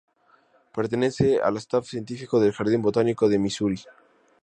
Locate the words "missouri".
3.37-3.83